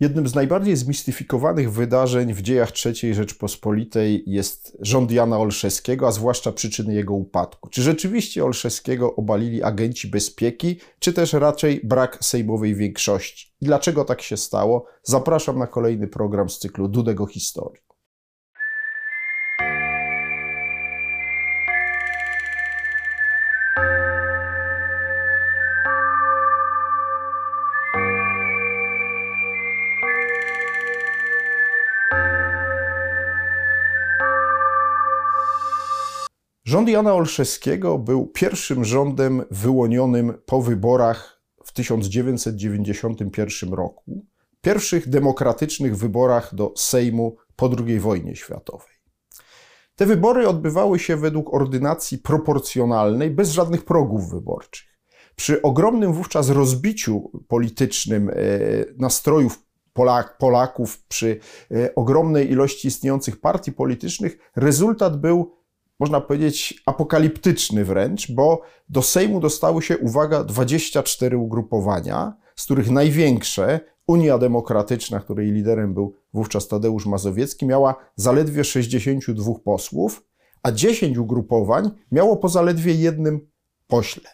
[0.00, 6.52] Jednym z najbardziej zmistyfikowanych wydarzeń w dziejach III Rzeczpospolitej jest rząd Jana Olszewskiego, a zwłaszcza
[6.52, 7.68] przyczyny jego upadku.
[7.68, 13.52] Czy rzeczywiście Olszewskiego obalili agenci bezpieki, czy też raczej brak sejmowej większości?
[13.60, 14.86] I dlaczego tak się stało?
[15.02, 17.87] Zapraszam na kolejny program z cyklu Dudego Historii.
[36.68, 44.26] Rząd Jana Olszewskiego był pierwszym rządem wyłonionym po wyborach w 1991 roku,
[44.60, 48.94] pierwszych demokratycznych wyborach do Sejmu po II wojnie światowej.
[49.96, 54.98] Te wybory odbywały się według ordynacji proporcjonalnej, bez żadnych progów wyborczych.
[55.36, 58.32] Przy ogromnym wówczas rozbiciu politycznym e,
[58.96, 59.62] nastrojów
[59.92, 61.40] Polak, Polaków, przy
[61.70, 65.57] e, ogromnej ilości istniejących partii politycznych, rezultat był
[65.98, 73.80] można powiedzieć, apokaliptyczny wręcz, bo do Sejmu dostały się, uwaga, 24 ugrupowania, z których największe,
[74.06, 80.24] Unia Demokratyczna, której liderem był wówczas Tadeusz Mazowiecki, miała zaledwie 62 posłów,
[80.62, 83.50] a 10 ugrupowań miało po zaledwie jednym
[83.86, 84.30] pośle.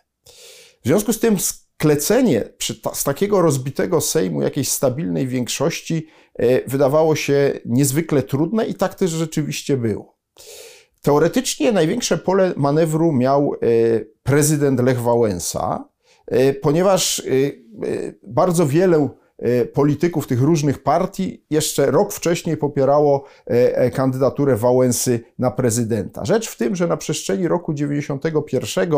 [0.82, 2.44] W związku z tym sklecenie
[2.94, 9.10] z takiego rozbitego Sejmu jakiejś stabilnej większości e, wydawało się niezwykle trudne i tak też
[9.10, 10.18] rzeczywiście było.
[11.04, 13.56] Teoretycznie największe pole manewru miał e,
[14.22, 15.88] prezydent Lech Wałęsa,
[16.26, 17.22] e, ponieważ e,
[18.22, 19.08] bardzo wiele
[19.72, 23.24] polityków tych różnych partii jeszcze rok wcześniej popierało
[23.94, 26.24] kandydaturę Wałęsy na prezydenta.
[26.24, 28.90] Rzecz w tym, że na przestrzeni roku 91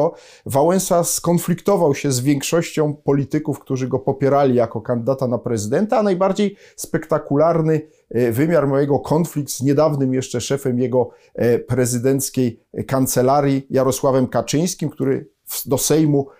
[0.47, 6.57] Wałęsa skonfliktował się z większością polityków, którzy go popierali jako kandydata na prezydenta, a najbardziej
[6.77, 14.91] spektakularny E, wymiar mojego konflikt z niedawnym jeszcze szefem jego e, prezydenckiej kancelarii Jarosławem Kaczyńskim,
[14.91, 15.29] który
[15.67, 16.36] do Sejmu e,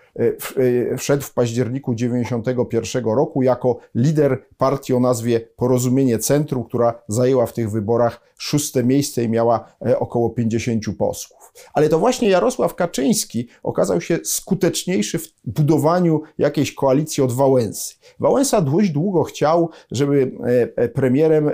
[0.97, 7.53] wszedł w październiku 1991 roku jako lider partii o nazwie Porozumienie Centrum, która zajęła w
[7.53, 11.53] tych wyborach szóste miejsce i miała około 50 posłów.
[11.73, 17.95] Ale to właśnie Jarosław Kaczyński okazał się skuteczniejszy w budowaniu jakiejś koalicji od Wałęsy.
[18.19, 20.31] Wałęsa dość długo chciał, żeby
[20.77, 21.53] e, e, premierem e,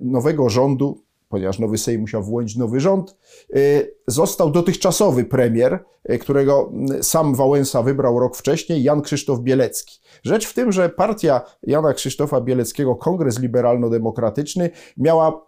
[0.00, 1.02] nowego rządu,
[1.32, 3.16] ponieważ nowy Sejm musiał włączyć nowy rząd,
[4.06, 5.84] został dotychczasowy premier,
[6.20, 6.72] którego
[7.02, 10.00] sam Wałęsa wybrał rok wcześniej, Jan Krzysztof Bielecki.
[10.22, 15.46] Rzecz w tym, że partia Jana Krzysztofa Bieleckiego, Kongres Liberalno-Demokratyczny, miała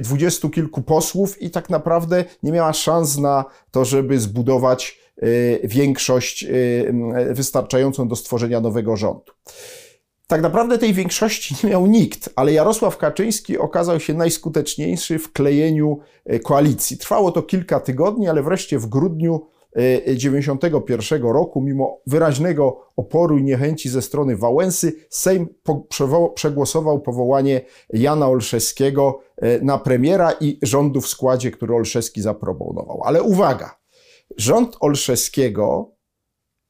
[0.00, 6.44] dwudziestu kilku posłów i tak naprawdę nie miała szans na to, żeby zbudować y, większość
[6.44, 6.94] y,
[7.30, 9.32] wystarczającą do stworzenia nowego rządu.
[10.34, 15.98] Tak naprawdę tej większości nie miał nikt, ale Jarosław Kaczyński okazał się najskuteczniejszy w klejeniu
[16.32, 16.98] y, koalicji.
[16.98, 23.88] Trwało to kilka tygodni, ale wreszcie w grudniu 1991 roku, mimo wyraźnego oporu i niechęci
[23.88, 25.48] ze strony Wałęsy, Sejm
[26.34, 27.60] przegłosował powołanie
[27.92, 33.02] Jana Olszewskiego e, na premiera i rządu w składzie, który Olszewski zaproponował.
[33.04, 33.78] Ale uwaga,
[34.36, 35.93] rząd Olszewskiego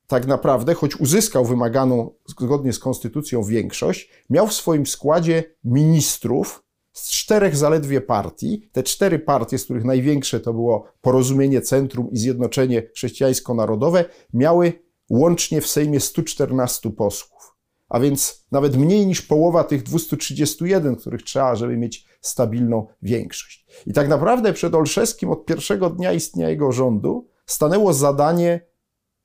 [0.06, 7.10] tak naprawdę, choć uzyskał wymaganą zgodnie z konstytucją większość, miał w swoim składzie ministrów, z
[7.10, 8.68] czterech zaledwie partii.
[8.72, 14.72] Te cztery partie, z których największe to było Porozumienie Centrum i Zjednoczenie Chrześcijańsko-Narodowe, miały
[15.10, 17.56] łącznie w Sejmie 114 posłów.
[17.88, 23.66] A więc nawet mniej niż połowa tych 231, których trzeba, żeby mieć stabilną większość.
[23.86, 28.66] I tak naprawdę przed Olszewskim od pierwszego dnia istnienia jego rządu stanęło zadanie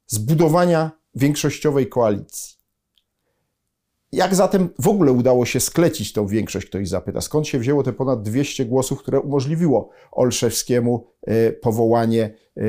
[0.09, 2.59] zbudowania większościowej koalicji.
[4.11, 7.21] Jak zatem w ogóle udało się sklecić tą większość, ktoś zapyta?
[7.21, 12.61] Skąd się wzięło te ponad 200 głosów, które umożliwiło Olszewskiemu e, powołanie e,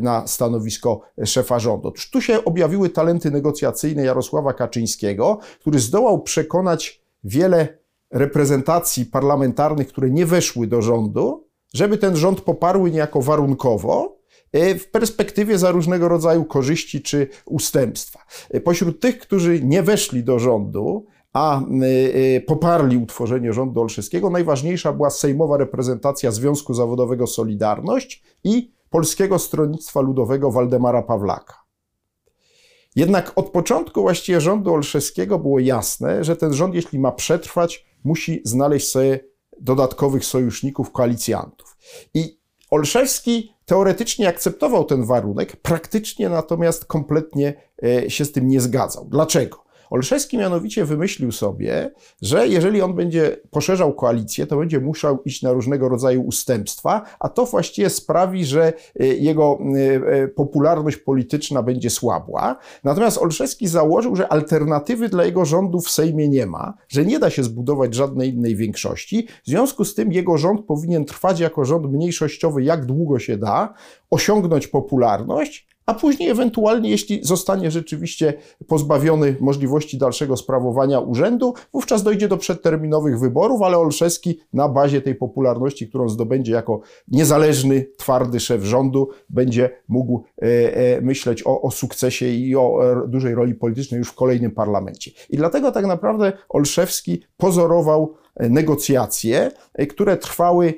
[0.00, 1.88] na stanowisko szefa rządu?
[1.88, 7.78] Otóż tu się objawiły talenty negocjacyjne Jarosława Kaczyńskiego, który zdołał przekonać wiele
[8.10, 14.17] reprezentacji parlamentarnych, które nie weszły do rządu, żeby ten rząd poparły niejako warunkowo,
[14.52, 18.24] w perspektywie za różnego rodzaju korzyści czy ustępstwa.
[18.50, 24.92] E, pośród tych, którzy nie weszli do rządu, a e, poparli utworzenie rządu olszewskiego, najważniejsza
[24.92, 31.54] była sejmowa reprezentacja Związku Zawodowego Solidarność i Polskiego Stronnictwa Ludowego Waldemara Pawlaka.
[32.96, 38.40] Jednak od początku właściwie rządu olszewskiego było jasne, że ten rząd, jeśli ma przetrwać, musi
[38.44, 39.20] znaleźć sobie
[39.60, 41.76] dodatkowych sojuszników, koalicjantów.
[42.14, 42.37] I
[42.70, 49.04] Olszewski teoretycznie akceptował ten warunek, praktycznie natomiast kompletnie e, się z tym nie zgadzał.
[49.04, 49.67] Dlaczego?
[49.90, 51.90] Olszewski mianowicie wymyślił sobie,
[52.22, 57.28] że jeżeli on będzie poszerzał koalicję, to będzie musiał iść na różnego rodzaju ustępstwa, a
[57.28, 59.78] to właściwie sprawi, że y, jego y,
[60.24, 62.56] y, popularność polityczna będzie słabła.
[62.84, 67.30] Natomiast Olszewski założył, że alternatywy dla jego rządu w Sejmie nie ma, że nie da
[67.30, 69.28] się zbudować żadnej innej większości.
[69.44, 73.74] W związku z tym jego rząd powinien trwać jako rząd mniejszościowy jak długo się da,
[74.10, 78.34] osiągnąć popularność, a później ewentualnie, jeśli zostanie rzeczywiście
[78.66, 85.14] pozbawiony możliwości dalszego sprawowania urzędu, wówczas dojdzie do przedterminowych wyborów, ale Olszewski na bazie tej
[85.14, 90.24] popularności, którą zdobędzie jako niezależny, twardy szef rządu, będzie mógł
[91.02, 95.10] myśleć o, o sukcesie i o e, dużej roli politycznej już w kolejnym parlamencie.
[95.30, 99.50] I dlatego tak naprawdę Olszewski pozorował negocjacje,
[99.88, 100.74] które trwały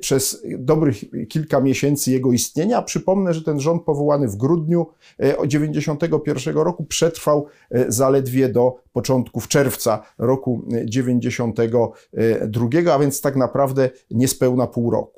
[0.00, 0.96] przez dobrych
[1.28, 2.82] kilka miesięcy jego istnienia.
[2.82, 4.86] Przypomnę, że ten rząd powołany w grudniu
[5.18, 7.46] 1991 roku przetrwał
[7.88, 15.17] zaledwie do początków czerwca roku 1992, a więc tak naprawdę niespełna pół roku.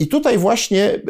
[0.00, 1.02] I tutaj właśnie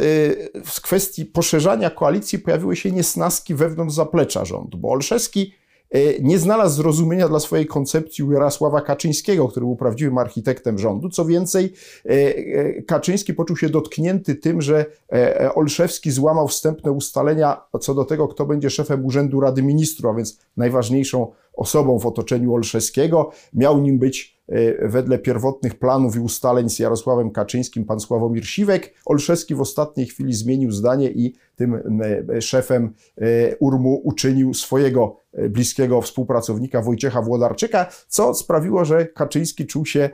[0.65, 5.53] w kwestii poszerzania koalicji pojawiły się niesnaski wewnątrz zaplecza rządu, bo Olszewski
[5.91, 11.09] E, nie znalazł zrozumienia dla swojej koncepcji Jarosława Kaczyńskiego, który był prawdziwym architektem rządu.
[11.09, 11.73] Co więcej,
[12.05, 14.87] e, e, Kaczyński poczuł się dotknięty tym, że
[15.55, 20.39] Olszewski złamał wstępne ustalenia co do tego, kto będzie szefem Urzędu Rady Ministrów, a więc
[20.57, 23.31] najważniejszą osobą w otoczeniu Olszewskiego.
[23.55, 24.40] Miał nim być
[24.83, 28.95] wedle pierwotnych planów i ustaleń z Jarosławem Kaczyńskim pan Sławomir Siwek.
[29.07, 32.01] Olszewski w ostatniej chwili zmienił zdanie i tym
[32.41, 32.95] szefem
[33.61, 40.11] Urmu uczynił swojego E, bliskiego współpracownika Wojciecha Włodarczyka, co sprawiło, że Kaczyński czuł się e,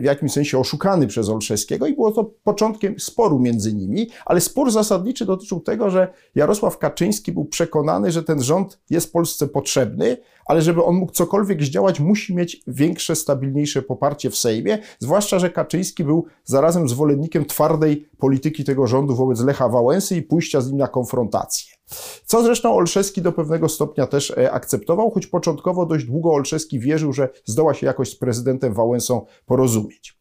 [0.00, 4.70] w jakimś sensie oszukany przez Olszewskiego i było to początkiem sporu między nimi, ale spór
[4.70, 10.16] zasadniczy dotyczył tego, że Jarosław Kaczyński był przekonany, że ten rząd jest Polsce potrzebny,
[10.46, 15.50] ale żeby on mógł cokolwiek zdziałać, musi mieć większe, stabilniejsze poparcie w Sejmie, zwłaszcza, że
[15.50, 20.76] Kaczyński był zarazem zwolennikiem twardej polityki tego rządu wobec Lecha Wałęsy i pójścia z nim
[20.76, 21.78] na konfrontację.
[22.24, 27.12] Co zresztą Olszewski do pewnego stopnia też e, akceptował, choć początkowo dość długo Olszewski wierzył,
[27.12, 30.18] że zdoła się jakoś z prezydentem Wałęsą porozumieć.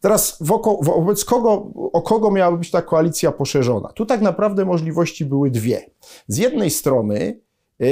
[0.00, 3.88] Teraz woko, wobec kogo, o kogo miała być ta koalicja poszerzona?
[3.88, 5.90] Tu tak naprawdę możliwości były dwie.
[6.28, 7.40] Z jednej strony
[7.80, 7.84] e,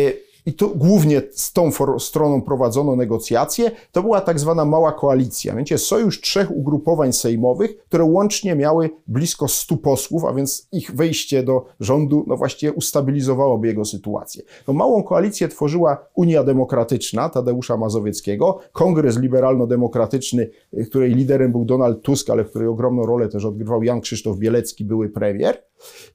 [0.47, 5.79] i to głównie z tą stroną prowadzono negocjacje, to była tak zwana mała koalicja, mianowicie
[5.79, 11.67] sojusz trzech ugrupowań sejmowych, które łącznie miały blisko 100 posłów, a więc ich wejście do
[11.81, 14.43] rządu no właściwie ustabilizowałoby jego sytuację.
[14.69, 20.51] No, małą koalicję tworzyła Unia Demokratyczna Tadeusza Mazowieckiego, Kongres Liberalno-Demokratyczny,
[20.87, 24.85] której liderem był Donald Tusk, ale w której ogromną rolę też odgrywał Jan Krzysztof Bielecki,
[24.85, 25.63] były premier,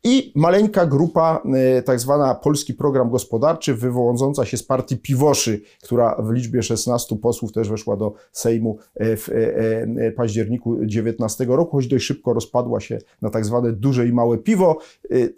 [0.04, 6.16] i maleńka grupa, e, tak zwana Polski Program Gospodarczy, wywodząca się z partii Piwoszy, która
[6.20, 11.88] w liczbie 16 posłów też weszła do Sejmu e, w e, październiku 19 roku, choć
[11.88, 14.78] dość szybko rozpadła się na tak zwane duże i małe piwo.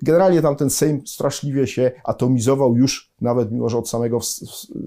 [0.01, 4.19] Generalnie tam ten Sejm straszliwie się atomizował już, nawet mimo, że od samego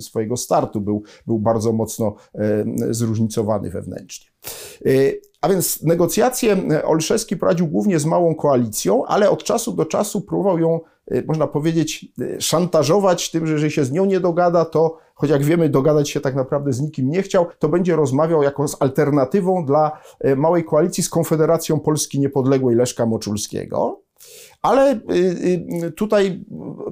[0.01, 2.15] swojego startu był, był bardzo mocno
[2.91, 4.34] zróżnicowany wewnętrznie.
[5.45, 10.59] A więc negocjacje Olszewski prowadził głównie z małą koalicją, ale od czasu do czasu próbował
[10.59, 10.81] ją,
[11.11, 15.31] e, można powiedzieć, e, szantażować tym, że jeżeli się z nią nie dogada, to choć
[15.31, 18.83] jak wiemy, dogadać się tak naprawdę z nikim nie chciał, to będzie rozmawiał jako z
[18.83, 24.04] alternatywą dla e, małej koalicji z Konfederacją Polski Niepodległej Leszka Moczulskiego.
[24.65, 25.01] Ale y,
[25.85, 26.45] y, tutaj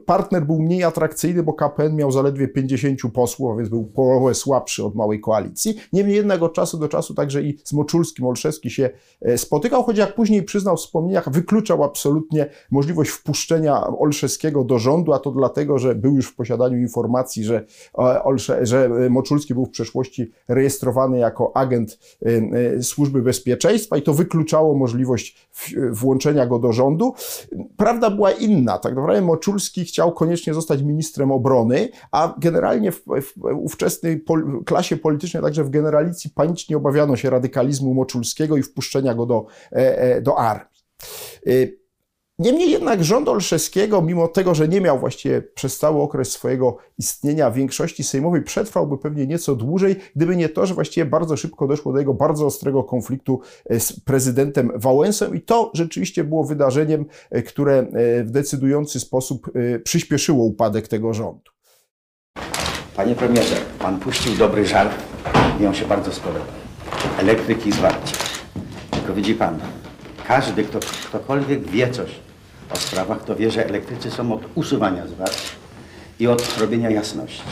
[0.07, 4.85] partner był mniej atrakcyjny, bo KPN miał zaledwie 50 posłów, a więc był połowę słabszy
[4.85, 5.75] od małej koalicji.
[5.93, 8.91] Niemniej jednak od czasu do czasu także i z Moczulskim Olszewski się
[9.23, 15.13] e, spotykał, choć jak później przyznał w wspomnieniach, wykluczał absolutnie możliwość wpuszczenia Olszewskiego do rządu,
[15.13, 17.65] a to dlatego, że był już w posiadaniu informacji, że,
[17.99, 24.15] e, Olsze, że Moczulski był w przeszłości rejestrowany jako agent e, Służby Bezpieczeństwa i to
[24.15, 25.49] wykluczało możliwość
[25.91, 27.15] włączenia go do rządu
[27.77, 28.79] prawda była inna.
[28.79, 34.97] Tak naprawdę Moczulski chciał koniecznie zostać ministrem obrony, a generalnie w, w ówczesnej pol klasie
[34.97, 40.21] politycznej, także w generalicji, panicznie obawiano się radykalizmu Moczulskiego i wpuszczenia go do, e, e,
[40.21, 40.67] do armii.
[42.43, 47.51] Niemniej jednak rząd Olszewskiego, mimo tego, że nie miał właściwie przez cały okres swojego istnienia
[47.51, 51.99] większości sejmowej, przetrwałby pewnie nieco dłużej, gdyby nie to, że właściwie bardzo szybko doszło do
[51.99, 57.79] jego bardzo ostrego konfliktu e, z prezydentem Wałęsą i to rzeczywiście było wydarzeniem, e, które
[57.79, 59.51] e, w decydujący sposób
[59.85, 61.51] przyspieszyło upadek tego rządu.
[62.97, 64.93] Panie premierze, pan puścił dobry żart
[65.61, 66.47] i on się bardzo spodobał.
[67.19, 68.17] Elektryki zwarcie.
[68.91, 69.61] Tylko widzi pan,
[70.27, 72.32] każdy, kto, ktokolwiek wie coś
[72.73, 75.57] o sprawach, to wie, że elektrycy są od usuwania zwarć
[76.21, 77.43] i od robienia jasności.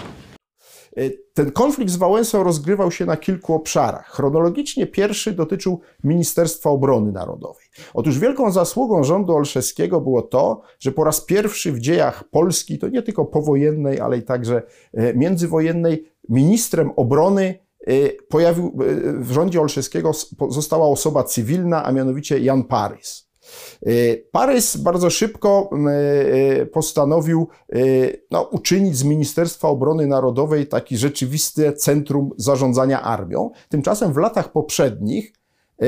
[1.34, 4.06] ten konflikt z Wałęsą rozgrywał się na kilku obszarach.
[4.10, 7.66] Chronologicznie pierwszy dotyczył Ministerstwa Obrony Narodowej.
[7.94, 12.88] Otóż wielką zasługą rządu Olszewskiego było to, że po raz pierwszy w dziejach Polski, to
[12.88, 14.62] nie tylko powojennej, ale i także
[15.14, 17.58] międzywojennej, ministrem obrony
[18.28, 18.78] pojawił,
[19.20, 20.12] w rządzie Olszewskiego
[20.48, 23.29] została osoba cywilna, a mianowicie Jan Parys.
[23.86, 25.70] Y, Parys bardzo szybko
[26.62, 33.50] y, postanowił y, no, uczynić z Ministerstwa Obrony Narodowej taki rzeczywiste centrum zarządzania armią.
[33.68, 35.32] Tymczasem w latach poprzednich,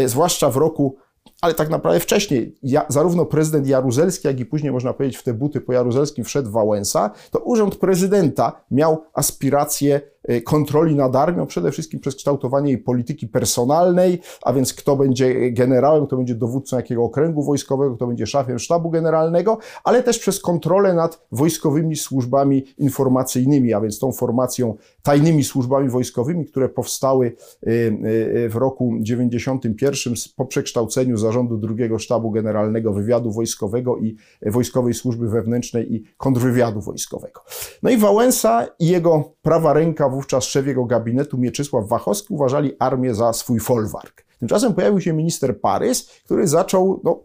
[0.07, 0.97] zwłaszcza w roku
[1.43, 5.35] ale tak naprawdę wcześniej ja, zarówno prezydent Jaruzelski, jak i później można powiedzieć w te
[5.35, 11.73] buty po Jaruzelskim wszedł Wałęsa, to urząd prezydenta miał aspiracje Y, kontroli nad armią, przede
[11.73, 17.05] wszystkim przez kształtowanie jej polityki personalnej, a więc kto będzie generałem, kto będzie dowódcą jakiego
[17.05, 23.75] okręgu wojskowego, kto będzie szefem sztabu generalnego, ale też przez kontrolę nad wojskowymi służbami informacyjnymi,
[23.75, 27.27] a więc tą formacją tajnymi służbami wojskowymi, które powstały
[27.67, 34.95] y, y, w roku 91 po przekształceniu zarządu drugiego sztabu generalnego wywiadu wojskowego i wojskowej
[34.95, 37.41] służby wewnętrznej i kontrwywiadu wojskowego.
[37.83, 43.15] No i Wałęsa i jego prawa ręka wówczas szef jego gabinetu Mieczysław Wachowski uważali armię
[43.15, 44.25] za swój folwark.
[44.39, 47.25] Tymczasem pojawił się minister Parys, który zaczął no,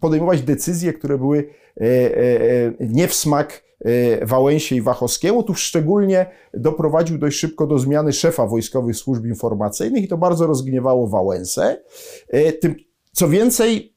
[0.00, 1.48] podejmować decyzje, które były
[1.80, 5.42] e, e, nie w smak e, Wałęsie i Wachowskiemu.
[5.42, 11.06] Tu szczególnie doprowadził dość szybko do zmiany szefa wojskowych służb informacyjnych i to bardzo rozgniewało
[11.06, 11.82] Wałęsę.
[12.28, 12.74] E, tym,
[13.16, 13.96] co więcej,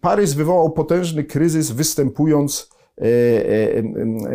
[0.00, 2.68] Parys wywołał potężny kryzys, występując
[3.00, 3.82] E, e,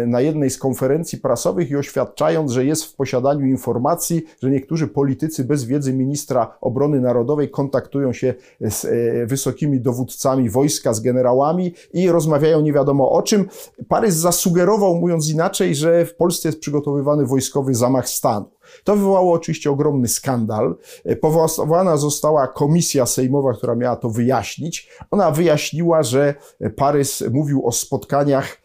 [0.07, 5.43] na jednej z konferencji prasowych i oświadczając, że jest w posiadaniu informacji, że niektórzy politycy
[5.43, 12.09] bez wiedzy ministra obrony narodowej kontaktują się z e, wysokimi dowódcami wojska, z generałami i
[12.09, 13.45] rozmawiają nie wiadomo o czym.
[13.87, 18.49] Parys zasugerował, mówiąc inaczej, że w Polsce jest przygotowywany wojskowy zamach stanu.
[18.83, 20.75] To wywołało oczywiście ogromny skandal.
[21.21, 24.89] Powołana została komisja sejmowa, która miała to wyjaśnić.
[25.11, 26.35] Ona wyjaśniła, że
[26.75, 28.57] Parys mówił o spotkaniach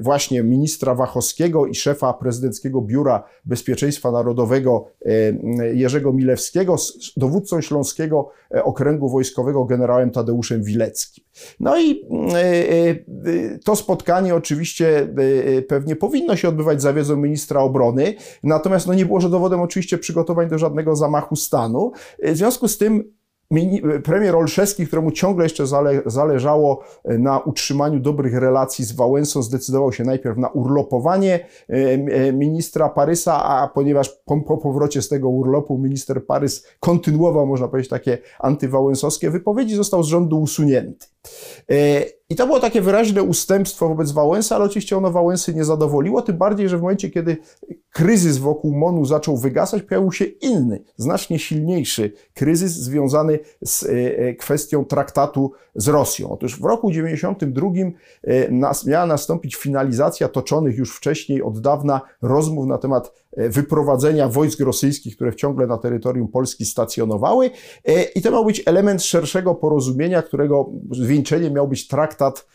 [0.00, 4.84] właśnie ministra Wachowskiego i szefa prezydenckiego Biura Bezpieczeństwa Narodowego
[5.74, 8.30] Jerzego Milewskiego z dowódcą Śląskiego
[8.64, 11.24] Okręgu Wojskowego generałem Tadeuszem Wileckim.
[11.60, 12.06] No i
[13.64, 15.14] to spotkanie oczywiście
[15.68, 19.98] pewnie powinno się odbywać za wiedzą ministra obrony, natomiast no nie było że dowodem oczywiście
[19.98, 21.92] przygotowań do żadnego zamachu stanu.
[22.22, 23.17] W związku z tym
[24.04, 29.92] premier Olszewski, któremu ciągle jeszcze zale, zależało e, na utrzymaniu dobrych relacji z Wałęsą, zdecydował
[29.92, 35.78] się najpierw na urlopowanie e, ministra Parysa, a ponieważ po, po powrocie z tego urlopu
[35.78, 41.06] minister Parys kontynuował, można powiedzieć, takie antywałęsowskie wypowiedzi, został z rządu usunięty.
[42.30, 46.36] I to było takie wyraźne ustępstwo wobec Wałęsy, ale oczywiście ono Wałęsy nie zadowoliło, tym
[46.36, 47.36] bardziej, że w momencie, kiedy
[47.90, 54.34] kryzys wokół MONU zaczął wygasać, pojawił się inny, znacznie silniejszy kryzys związany z e, e,
[54.34, 56.30] kwestią traktatu z Rosją.
[56.30, 57.68] Otóż w roku 92
[58.24, 58.48] e,
[58.86, 63.12] miała nastąpić finalizacja toczonych już wcześniej od dawna rozmów na temat
[63.48, 67.50] wyprowadzenia wojsk rosyjskich, które ciągle na terytorium Polski stacjonowały
[68.14, 72.46] i to miał być element szerszego porozumienia, którego zwieńczeniem miał być traktat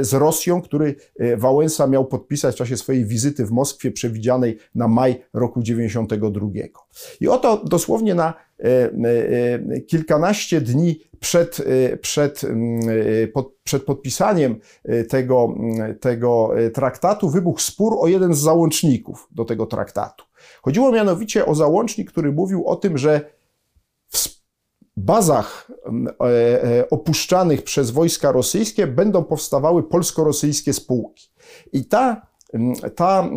[0.00, 0.94] z Rosją, który
[1.36, 6.46] Wałęsa miał podpisać w czasie swojej wizyty w Moskwie przewidzianej na maj roku 92.
[7.20, 12.42] I oto dosłownie na e, e, kilkanaście dni przed, e, przed,
[13.64, 14.60] przed podpisaniem
[15.08, 15.54] tego,
[16.00, 20.24] tego traktatu wybuchł spór o jeden z załączników do tego traktatu.
[20.62, 23.30] Chodziło mianowicie o załącznik, który mówił o tym, że
[24.10, 24.28] w
[24.96, 25.70] bazach
[26.90, 31.30] opuszczanych przez wojska rosyjskie będą powstawały polsko-rosyjskie spółki.
[31.72, 32.30] I ta
[32.96, 33.28] ta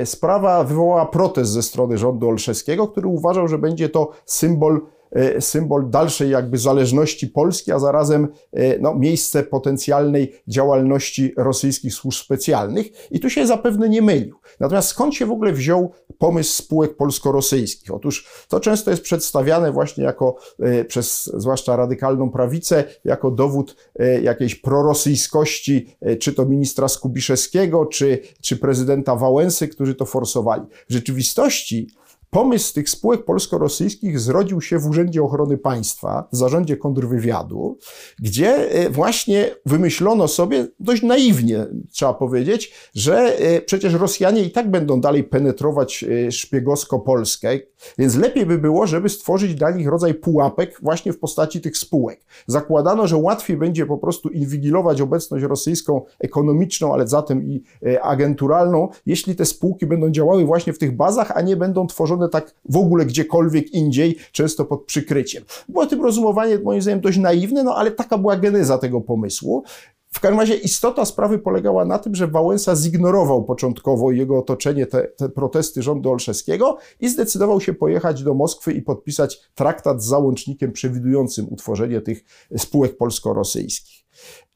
[0.00, 4.97] e, sprawa wywołała protest ze strony rządu Olszewskiego, który uważał, że będzie to symbol E,
[5.40, 12.86] symbol dalszej jakby zależności Polski, a zarazem e, no, miejsce potencjalnej działalności rosyjskich służb specjalnych.
[13.10, 14.36] I tu się zapewne nie mylił.
[14.60, 17.94] Natomiast skąd się w ogóle wziął pomysł spółek polsko-rosyjskich?
[17.94, 23.76] Otóż to często jest przedstawiane właśnie jako e, przez zwłaszcza radykalną prawicę, jako dowód
[24.22, 30.62] jakiejś prorosyjskości, czy to ministra Skubiszewskiego, czy, czy prezydenta Wałęsy, którzy to forsowali.
[30.88, 31.88] W rzeczywistości
[32.30, 37.78] Pomysł tych spółek polsko-rosyjskich zrodził się w Urzędzie Ochrony Państwa, w zarządzie kontrwywiadu,
[38.18, 44.70] gdzie e, właśnie wymyślono sobie dość naiwnie, trzeba powiedzieć, że e, przecież Rosjanie i tak
[44.70, 47.58] będą dalej penetrować e, szpiegowsko Polskę,
[47.98, 52.20] Więc lepiej by było, żeby stworzyć dla nich rodzaj pułapek właśnie w postaci tych spółek.
[52.46, 58.88] Zakładano, że łatwiej będzie po prostu inwigilować obecność rosyjską ekonomiczną, ale zatem i e, agenturalną,
[59.06, 62.76] jeśli te spółki będą działały właśnie w tych bazach, a nie będą tworzone tak w
[62.76, 65.44] ogóle gdziekolwiek indziej, często pod przykryciem.
[65.68, 69.64] Było tym rozumowanie moim zdaniem dość naiwne, no ale taka była geneza tego pomysłu.
[70.12, 75.02] W każdym razie istota sprawy polegała na tym, że Wałęsa zignorował początkowo jego otoczenie te,
[75.02, 80.72] te, protesty rządu Olszewskiego i zdecydował się pojechać do Moskwy i podpisać traktat z załącznikiem
[80.72, 82.24] przewidującym utworzenie tych
[82.56, 83.97] spółek polsko-rosyjskich.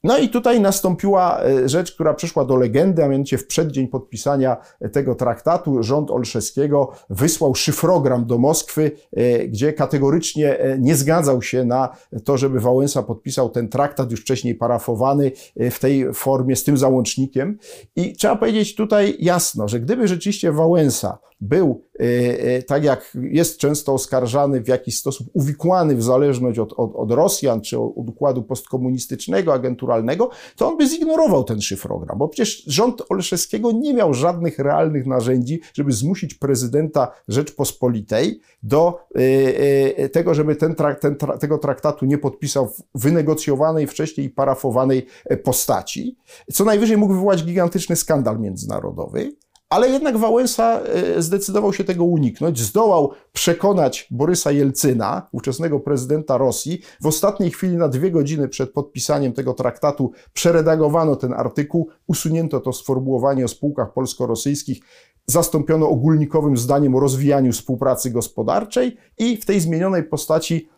[0.04, 4.56] No i tutaj nastąpiła e, rzecz, która przeszła do legendy, a mianowicie w przeddzień podpisania
[4.92, 11.64] tego traktatu rząd Olszewskiego wysłał szyfrogram do Moskwy, e, gdzie kategorycznie e, nie zgadzał się
[11.64, 16.76] na to, żeby Wałęsa podpisał ten traktat już wcześniej parafowany w tej formie z tym
[16.76, 17.58] załącznikiem.
[17.96, 22.04] I trzeba powiedzieć tutaj jasno, że gdyby rzeczywiście Wałęsa był, e,
[22.40, 27.10] e, tak jak jest często oskarżany, w jakiś sposób uwikłany w zależność od, od, od
[27.10, 32.64] Rosjan czy od, od układu postkomunistycznego, agenturalnego, to on by zignorował ten szyfrogram, bo przecież
[32.66, 40.56] rząd Olszewskiego nie miał żadnych realnych narzędzi, żeby zmusić prezydenta Rzeczpospolitej do e, tego, żeby
[40.56, 45.06] ten, ten, tego traktatu nie podpisał w wynegocjowanej wcześniej i parafowanej
[45.44, 46.16] postaci.
[46.52, 49.32] Co najwyżej mógł wywołać gigantyczny skandal międzynarodowy.
[49.72, 52.60] Ale jednak Wałęsa e, zdecydował się tego uniknąć.
[52.60, 56.80] Zdołał przekonać Borysa Jelcyna, ówczesnego prezydenta Rosji.
[57.00, 62.72] W ostatniej chwili, na dwie godziny przed podpisaniem tego traktatu, przeredagowano ten artykuł, usunięto to
[62.72, 64.80] sformułowanie o spółkach polsko-rosyjskich,
[65.26, 70.68] zastąpiono ogólnikowym zdaniem o rozwijaniu współpracy gospodarczej i w tej zmienionej postaci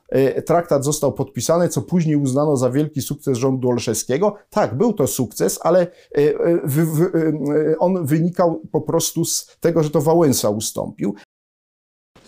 [0.46, 4.36] traktat został podpisany, co później uznano za wielki sukces rządu Olszewskiego.
[4.50, 10.00] Tak, był to sukces, ale e, e, on wynikał po prostu z tego, że to
[10.00, 11.14] Wałęsa ustąpił.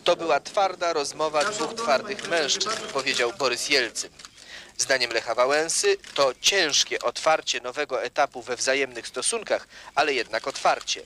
[0.04, 4.11] To była twarda rozmowa dwóch twardych mężczyzn, powiedział Borys Jelcyn.
[4.78, 11.02] Zdaniem Lecha Wałęsy to ciężkie otwarcie nowego etapu we wzajemnych stosunkach, ale jednak otwarcie.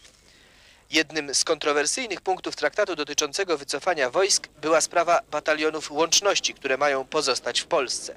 [0.91, 7.61] Jednym z kontrowersyjnych punktów traktatu dotyczącego wycofania wojsk była sprawa batalionów łączności, które mają pozostać
[7.61, 8.17] w Polsce.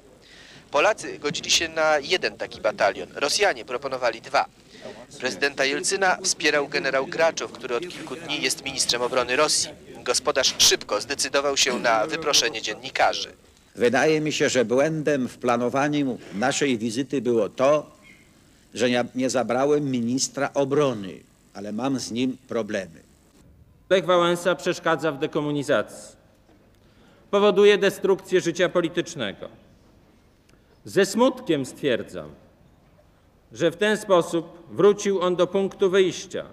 [0.70, 4.46] Polacy godzili się na jeden taki batalion, Rosjanie proponowali dwa.
[5.20, 9.70] Prezydenta Jelcyna wspierał generał Graczow, który od kilku dni jest ministrem obrony Rosji.
[10.04, 13.32] Gospodarz szybko zdecydował się na wyproszenie dziennikarzy.
[13.76, 17.90] Wydaje mi się, że błędem w planowaniu naszej wizyty było to,
[18.74, 21.20] że nie zabrałem ministra obrony
[21.54, 23.02] ale mam z nim problemy.
[23.90, 26.16] Lech Wałęsa przeszkadza w dekomunizacji.
[27.30, 29.48] Powoduje destrukcję życia politycznego.
[30.84, 32.30] Ze smutkiem stwierdzam,
[33.52, 36.44] że w ten sposób wrócił on do punktu wyjścia,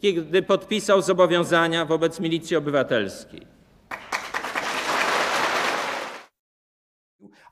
[0.00, 3.46] kiedy podpisał zobowiązania wobec milicji obywatelskiej.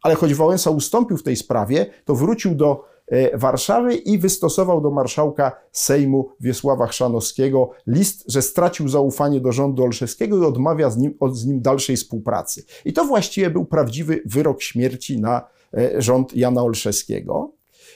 [0.03, 2.98] Ale choć Wałęsa ustąpił w tej sprawie, to wrócił do
[3.35, 10.39] Warszawy i wystosował do marszałka Sejmu Wiesława Chrzanowskiego list, że stracił zaufanie do rządu Olszewskiego
[10.39, 12.65] i odmawia z nim, z nim dalszej współpracy.
[12.85, 17.53] I to właściwie był prawdziwy wyrok śmierci na e, rząd Jana Olszewskiego.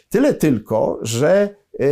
[0.09, 1.87] Tyle tylko, że e,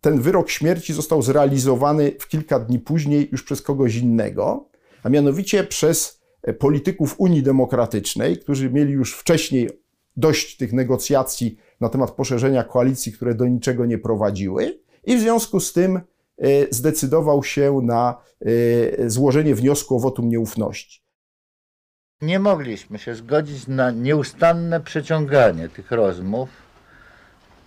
[0.00, 4.68] ten wyrok śmierci został zrealizowany w kilka dni później już przez kogoś innego,
[5.02, 6.20] a mianowicie przez
[6.58, 9.68] polityków Unii Demokratycznej, którzy mieli już wcześniej
[10.16, 15.60] dość tych negocjacji na temat poszerzenia koalicji, które do niczego nie prowadziły, i w związku
[15.60, 16.02] z tym e,
[16.70, 21.02] zdecydował się na e, złożenie wniosku o wotum nieufności.
[22.22, 26.48] Nie mogliśmy się zgodzić na nieustanne przeciąganie tych rozmów,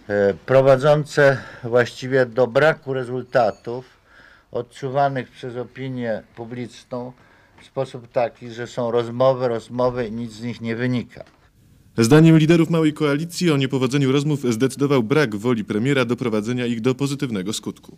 [0.08, 3.86] e, prowadzące właściwie do braku rezultatów
[4.52, 7.12] odczuwanych przez opinię publiczną
[7.62, 11.24] w sposób taki, że są rozmowy, rozmowy i nic z nich nie wynika.
[11.98, 17.54] Zdaniem liderów małej koalicji o niepowodzeniu rozmów zdecydował brak woli premiera doprowadzenia ich do pozytywnego
[17.54, 17.98] skutku.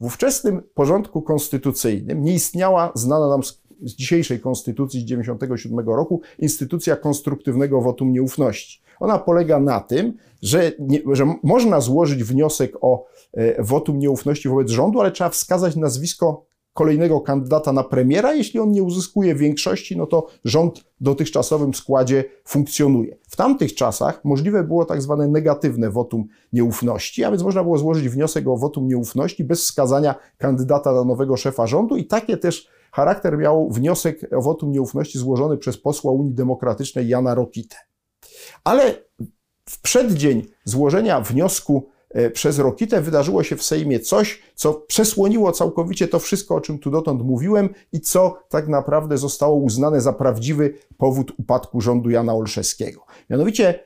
[0.00, 6.96] W ówczesnym porządku konstytucyjnym nie istniała znana nam z, dzisiejszej konstytucji z 1997 roku instytucja
[6.96, 8.80] konstruktywnego wotum nieufności.
[9.00, 14.70] Ona polega na tym, że, nie, że można złożyć wniosek o e, wotum nieufności wobec
[14.70, 18.34] rządu, ale trzeba wskazać nazwisko kolejnego kandydata na premiera.
[18.34, 23.16] Jeśli on nie uzyskuje większości, no to rząd w dotychczasowym składzie funkcjonuje.
[23.28, 28.08] W tamtych czasach możliwe było tak zwane negatywne wotum nieufności, a więc można było złożyć
[28.08, 33.38] wniosek o wotum nieufności bez wskazania kandydata na nowego szefa rządu i takie też charakter
[33.38, 37.76] miał wniosek o wotum nieufności złożony przez posła Unii Demokratycznej Jana Rokitę.
[38.64, 39.04] Ale
[39.64, 41.88] w przeddzień złożenia wniosku
[42.32, 46.90] przez Rokitę, wydarzyło się w Sejmie coś, co przesłoniło całkowicie to wszystko, o czym tu
[46.90, 53.04] dotąd mówiłem i co tak naprawdę zostało uznane za prawdziwy powód upadku rządu Jana Olszewskiego.
[53.30, 53.84] Mianowicie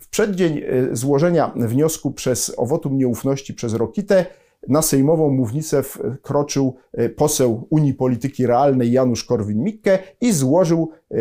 [0.00, 4.26] w przeddzień e, złożenia wniosku przez o wotum nieufności przez Rokitę
[4.68, 11.16] na sejmową mównicę wkroczył e, poseł Unii Polityki Realnej Janusz Korwin-Mikke i złożył e,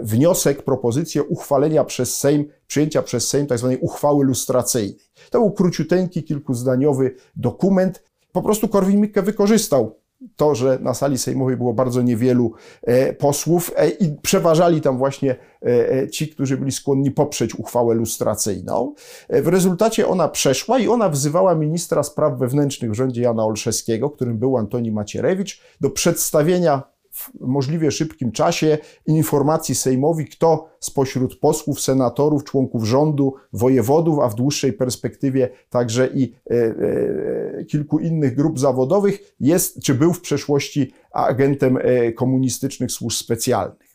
[0.00, 3.76] wniosek, propozycję uchwalenia przez Sejm, przyjęcia przez Sejm tzw.
[3.80, 4.96] uchwały lustracyjnej.
[5.30, 8.02] To był króciuteńki, kilkuzdaniowy dokument.
[8.32, 10.01] Po prostu Korwin-Mikke wykorzystał
[10.36, 15.36] to, że na sali sejmowej było bardzo niewielu e, posłów e, i przeważali tam właśnie
[15.62, 18.94] e, ci, którzy byli skłonni poprzeć uchwałę lustracyjną.
[19.30, 24.38] W rezultacie ona przeszła i ona wzywała ministra spraw wewnętrznych w rządzie Jana Olszewskiego, którym
[24.38, 26.91] był Antoni Macierewicz, do przedstawienia
[27.22, 34.34] w możliwie szybkim czasie informacji Sejmowi, kto spośród posłów, senatorów, członków rządu, wojewodów, a w
[34.34, 40.92] dłuższej perspektywie także i e, e, kilku innych grup zawodowych jest, czy był w przeszłości
[41.12, 43.92] agentem e, komunistycznych służb specjalnych.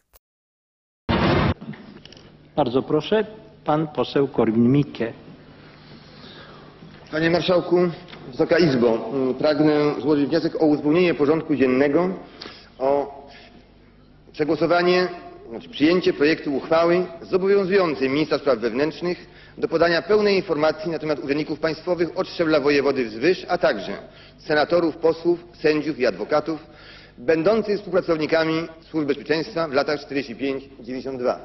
[2.55, 3.25] Bardzo proszę,
[3.65, 5.13] pan poseł Korwin-Mikke.
[7.11, 7.77] Panie Marszałku,
[8.31, 12.09] Wysoka Izbo, pragnę złożyć wniosek o uzupełnienie porządku dziennego
[12.79, 13.16] o
[14.37, 15.07] przegłosowanie,
[15.49, 19.17] znaczy przyjęcie projektu uchwały zobowiązującej ministra spraw wewnętrznych
[19.57, 23.97] do podania pełnej informacji na temat urzędników państwowych od szczebla wojewody wzwyż, a także
[24.37, 26.59] senatorów, posłów, sędziów i adwokatów
[27.17, 31.35] będących współpracownikami służb bezpieczeństwa w latach 45-92.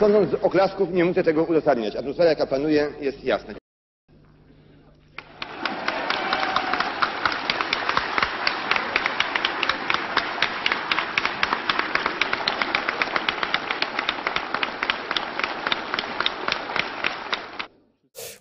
[0.00, 1.96] Sądząc z oklasków nie muszę tego uzasadniać.
[1.96, 3.59] Atmosfera jaka panuje jest jasna.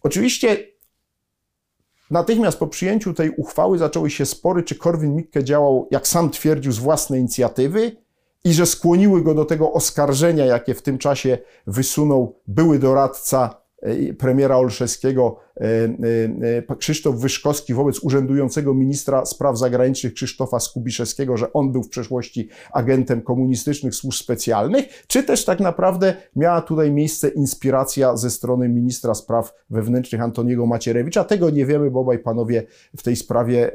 [0.10, 0.67] Oczywiście
[2.12, 6.80] natychmiast po przyjęciu tej uchwały zaczęły się spory, czy Korwin-Mikke działał, jak sam twierdził, z
[6.80, 7.91] własnej inicjatywy
[8.43, 13.62] i że skłoniły go do tego oskarżenia, jakie w tym czasie wysunął były doradca
[14.17, 15.63] premiera Olszewskiego e,
[16.69, 22.49] e, Krzysztof Wyszkowski wobec urzędującego ministra spraw zagranicznych Krzysztofa Skubiszewskiego, że on był w przeszłości
[22.71, 29.13] agentem komunistycznych służb specjalnych, czy też tak naprawdę miała tutaj miejsce inspiracja ze strony ministra
[29.13, 31.23] spraw wewnętrznych Antoniego Macierewicza.
[31.23, 32.63] Tego nie wiemy, bo obaj panowie
[32.97, 33.71] w tej sprawie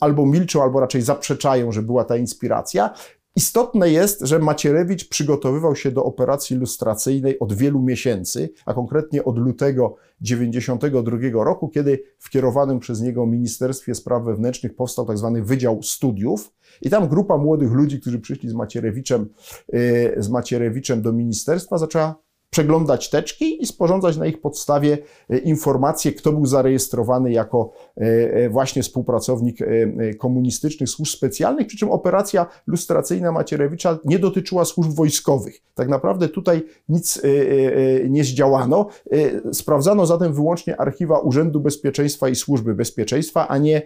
[0.00, 2.94] albo milczą, albo raczej zaprzeczają, że była ta inspiracja.
[3.36, 9.38] Istotne jest, że Macierewicz przygotowywał się do operacji lustracyjnej od wielu miesięcy, a konkretnie od
[9.38, 15.32] lutego 1992 roku, kiedy w kierowanym przez niego Ministerstwie Spraw Wewnętrznych powstał tzw.
[15.34, 16.52] Tak Wydział Studiów.
[16.82, 19.28] I tam grupa młodych ludzi, którzy przyszli z Macierewiczem,
[19.74, 22.23] y, z Macierewiczem do ministerstwa, zaczęła
[22.54, 24.98] przeglądać teczki i sporządzać na ich podstawie
[25.30, 29.58] e, informacje, kto był zarejestrowany jako e, e, właśnie współpracownik
[30.18, 35.62] komunistycznych służb specjalnych, przy czym operacja lustracyjna Macierewicza nie dotyczyła służb wojskowych.
[35.74, 37.22] Tak naprawdę tutaj nic
[38.08, 38.86] nie zdziałano.
[39.52, 43.82] Sprawdzano zatem wyłącznie archiwa Urzędu Bezpieczeństwa i Służby Bezpieczeństwa, a nie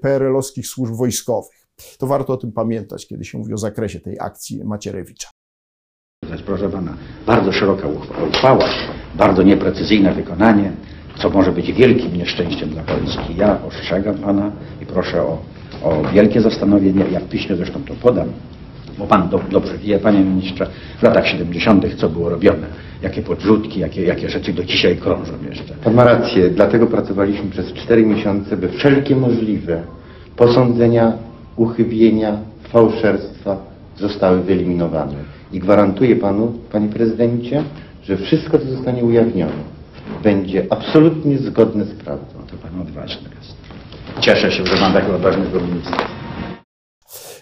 [0.00, 1.66] PRL-owskich służb wojskowych.
[1.98, 5.30] To warto o tym pamiętać, kiedy się mówi o zakresie tej akcji Macierewicza.
[6.38, 6.92] Proszę pana,
[7.26, 7.88] bardzo szeroka
[8.28, 8.64] uchwała,
[9.14, 10.72] bardzo nieprecyzyjne wykonanie,
[11.16, 13.36] co może być wielkim nieszczęściem dla Polski.
[13.36, 14.50] Ja ostrzegam pana
[14.82, 15.38] i proszę o,
[15.82, 18.28] o wielkie zastanowienie, jak piśmie zresztą to podam,
[18.98, 20.66] bo pan do, dobrze wie, panie ministrze,
[20.98, 21.84] w latach 70.
[21.96, 22.66] co było robione,
[23.02, 25.74] jakie podrzutki, jakie, jakie rzeczy do dzisiaj krążą jeszcze.
[25.84, 29.82] Pan ma rację, dlatego pracowaliśmy przez cztery miesiące, by wszelkie możliwe
[30.36, 31.12] posądzenia,
[31.56, 32.36] uchybienia,
[32.72, 33.56] fałszerstwa
[33.96, 35.39] zostały wyeliminowane.
[35.52, 37.64] I gwarantuję panu, panie prezydencie,
[38.02, 39.52] że wszystko, co zostanie ujawnione,
[40.22, 42.34] będzie absolutnie zgodne z prawdą.
[42.50, 43.54] To pan odważny jest.
[44.20, 46.08] Cieszę się, że mam takiego odważnego ministra.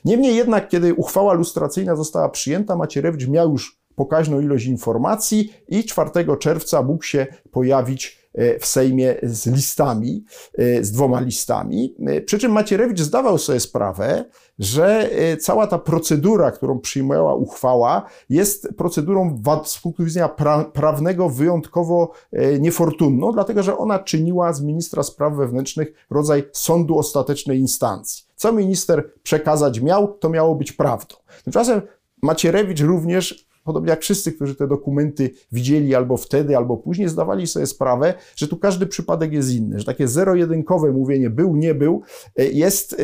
[0.04, 6.10] Niemniej jednak, kiedy uchwała lustracyjna została przyjęta, Macierewicz miał już pokaźną ilość informacji i 4
[6.38, 8.27] czerwca mógł się pojawić
[8.60, 10.24] w Sejmie z listami,
[10.58, 11.94] e, z dwoma listami.
[12.06, 14.24] E, przy czym Macierewicz zdawał sobie sprawę,
[14.58, 22.12] że cała ta procedura, którą przyjmowała uchwała, jest procedurą z punktu widzenia pra prawnego wyjątkowo
[22.60, 28.24] niefortunną, dlatego że ona czyniła z ministra spraw wewnętrznych rodzaj sądu ostatecznej instancji.
[28.36, 31.16] Co minister przekazać miał, to miało być prawdą.
[31.44, 31.82] Tymczasem
[32.22, 37.66] Macierewicz również podobnie jak wszyscy, którzy te dokumenty widzieli albo wtedy, albo później, zdawali sobie
[37.66, 42.02] sprawę, że tu każdy przypadek jest inny, że takie zero-jedynkowe mówienie był, nie był,
[42.36, 42.96] jest,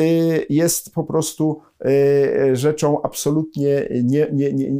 [0.48, 1.60] jest po prostu
[2.52, 4.70] rzeczą absolutnie nie, nie, nie,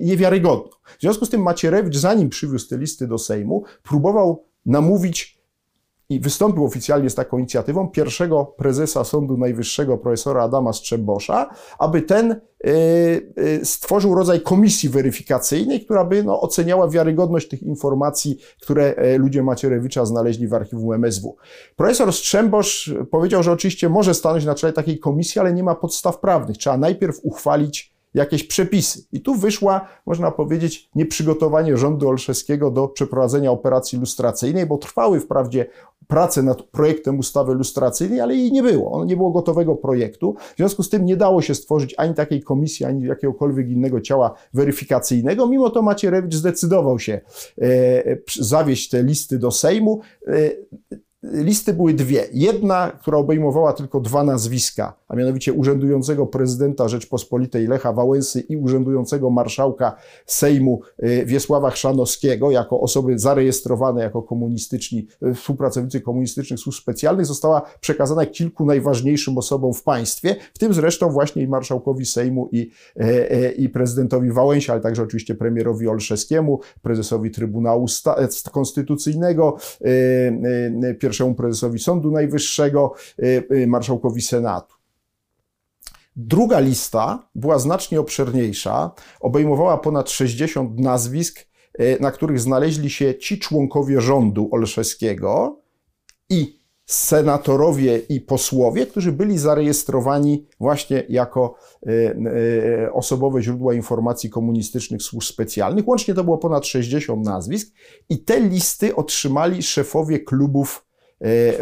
[0.00, 0.70] niewiarygodną.
[0.98, 5.35] W związku z tym Macierewicz, zanim przywiózł te listy do Sejmu, próbował namówić
[6.08, 12.30] i wystąpił oficjalnie z taką inicjatywą pierwszego prezesa Sądu Najwyższego, profesora Adama Strzembosza, aby ten
[12.32, 12.70] y,
[13.38, 19.42] y, stworzył rodzaj komisji weryfikacyjnej, która by no, oceniała wiarygodność tych informacji, które e, ludzie
[19.42, 21.36] Macierewicza znaleźli w archiwum MSW.
[21.76, 26.20] Profesor Strzembosz powiedział, że oczywiście może stanąć na czele takiej komisji, ale nie ma podstaw
[26.20, 26.56] prawnych.
[26.56, 29.04] Trzeba najpierw uchwalić jakieś przepisy.
[29.12, 35.66] I tu wyszła, można powiedzieć, nieprzygotowanie rządu Olszewskiego do przeprowadzenia operacji lustracyjnej, bo trwały wprawdzie
[36.06, 38.92] prace nad projektem ustawy lustracyjnej, ale jej nie było.
[38.92, 40.36] On nie było gotowego projektu.
[40.54, 44.34] W związku z tym nie dało się stworzyć ani takiej komisji, ani jakiegokolwiek innego ciała
[44.54, 45.46] weryfikacyjnego.
[45.46, 47.20] Mimo to Macierewicz zdecydował się
[47.60, 47.68] e,
[48.40, 50.00] zawieść te listy do Sejmu.
[50.26, 50.32] E,
[51.32, 52.24] Listy były dwie.
[52.32, 59.30] Jedna, która obejmowała tylko dwa nazwiska, a mianowicie urzędującego prezydenta Rzeczpospolitej Lecha Wałęsy i urzędującego
[59.30, 67.26] marszałka Sejmu y, Wiesława Chrzanowskiego, jako osoby zarejestrowane jako komunistyczni, y, współpracownicy komunistycznych służb specjalnych,
[67.26, 72.70] została przekazana kilku najważniejszym osobom w państwie, w tym zresztą właśnie i marszałkowi Sejmu i,
[73.00, 77.86] y, i prezydentowi Wałęsie, ale także oczywiście premierowi Olszewskiemu, prezesowi Trybunału
[78.52, 79.56] Konstytucyjnego,
[80.98, 84.74] pierwszemu pierwszemu prezesowi Sądu Najwyższego, y, y, marszałkowi Senatu.
[86.16, 91.46] Druga lista była znacznie obszerniejsza, obejmowała ponad 60 nazwisk,
[91.80, 95.60] y, na których znaleźli się ci członkowie rządu Olszewskiego
[96.30, 101.54] i senatorowie i posłowie, którzy byli zarejestrowani właśnie jako
[102.92, 105.88] osobowe źródła informacji komunistycznych służb specjalnych.
[105.88, 107.74] Łącznie to było ponad 60 nazwisk
[108.08, 110.85] i te listy otrzymali szefowie klubów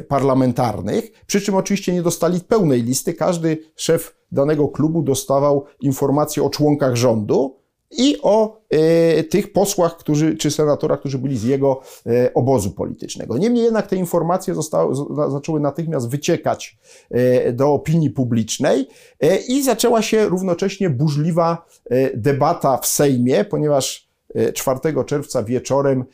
[0.09, 3.15] parlamentarnych, przy czym oczywiście nie dostali pełnej listy.
[3.15, 7.65] Każdy szef danego klubu dostawał informacje o członkach rządu
[7.99, 13.39] i o e, tych posłach, którzy, czy senatorach, którzy byli z jego e, obozu politycznego.
[13.39, 14.95] Niemniej jednak te informacje zostały,
[15.31, 16.79] zaczęły natychmiast wyciekać
[17.11, 18.87] e, do opinii publicznej
[19.21, 24.05] e, i zaczęła się równocześnie burzliwa e, debata w Sejmie, ponieważ
[24.55, 26.05] 4 czerwca wieczorem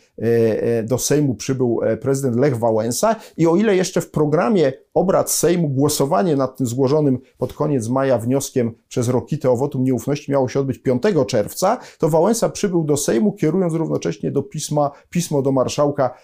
[0.85, 6.37] do Sejmu przybył prezydent Lech Wałęsa i o ile jeszcze w programie obrad Sejmu głosowanie
[6.37, 10.79] nad tym złożonym pod koniec maja wnioskiem przez Rokitę o wotum nieufności miało się odbyć
[10.79, 16.15] 5 czerwca, to Wałęsa przybył do Sejmu, kierując równocześnie do pisma, pismo do marszałka,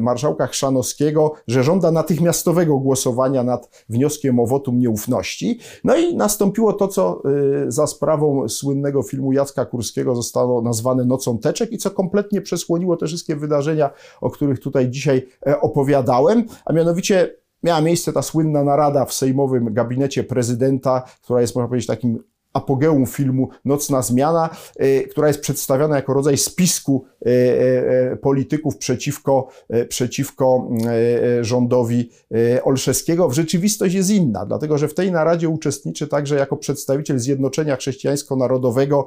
[0.00, 5.58] marszałka Chrzanowskiego, że żąda natychmiastowego głosowania nad wnioskiem o wotum nieufności.
[5.84, 7.22] No i nastąpiło to, co
[7.68, 13.06] za sprawą słynnego filmu Jacka Kurskiego zostało nazwane Nocą Teczek i co kompletnie przesłoniło te
[13.06, 19.04] wszystkie wydarzenia, o których tutaj dzisiaj e, opowiadałem, a mianowicie miała miejsce ta słynna narada
[19.04, 22.18] w sejmowym gabinecie prezydenta, która jest, można powiedzieć, takim
[22.52, 29.48] apogeum filmu Nocna Zmiana, e, która jest przedstawiana jako rodzaj spisku e, polityków przeciwko,
[29.88, 30.68] przeciwko
[31.40, 32.10] rządowi
[32.64, 33.28] Olszewskiego.
[33.28, 39.04] W rzeczywistość jest inna, dlatego że w tej naradzie uczestniczy także jako przedstawiciel Zjednoczenia Chrześcijańsko-Narodowego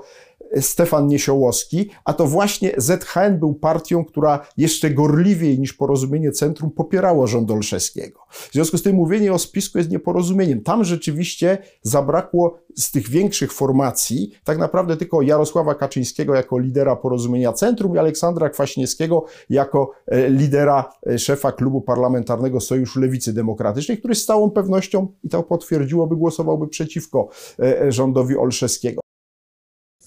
[0.60, 7.28] Stefan Niesiołowski, a to właśnie ZHN był partią, która jeszcze gorliwiej niż porozumienie centrum popierało
[7.28, 8.20] rząd Olszewskiego.
[8.30, 10.62] W związku z tym mówienie o spisku jest nieporozumieniem.
[10.62, 17.54] Tam rzeczywiście zabrakło z tych większych formacji tak naprawdę tylko Jarosława Kaczyńskiego jako lidera porozumienia
[17.54, 24.16] centrum i Aleksandra Kwaśniewskiego jako e, lidera e, szefa klubu parlamentarnego Sojuszu Lewicy Demokratycznej, który
[24.16, 27.30] z całą pewnością, i to potwierdziłoby, głosowałby przeciwko
[27.60, 29.07] e, rządowi Olszewskiego.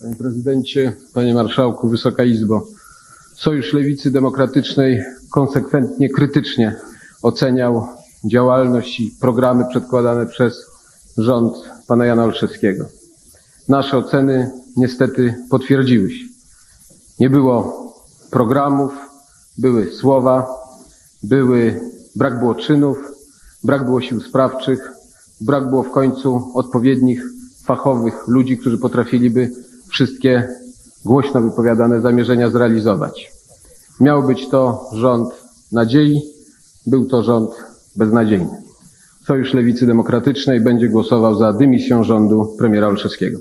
[0.01, 2.67] Panie prezydencie, panie marszałku, Wysoka Izbo.
[3.35, 6.77] Sojusz Lewicy Demokratycznej konsekwentnie krytycznie
[7.23, 7.87] oceniał
[8.25, 10.67] działalność i programy przedkładane przez
[11.19, 11.55] rząd
[11.87, 12.85] pana Jana Olszewskiego.
[13.69, 16.25] Nasze oceny niestety potwierdziły się.
[17.19, 17.87] Nie było
[18.31, 18.93] programów,
[19.59, 20.47] były słowa,
[21.23, 21.81] były,
[22.17, 22.99] brak było czynów,
[23.65, 24.91] brak było sił sprawczych,
[25.41, 27.23] brak było w końcu odpowiednich
[27.65, 29.51] fachowych ludzi, którzy potrafiliby
[29.91, 30.49] wszystkie
[31.05, 33.33] głośno wypowiadane zamierzenia zrealizować.
[34.01, 35.31] Miał być to rząd
[35.73, 36.23] nadziei,
[36.87, 37.51] był to rząd
[37.97, 38.63] beznadziejny.
[39.27, 43.39] Sojusz Lewicy Demokratycznej będzie głosował za dymisją rządu premiera Olszewskiego.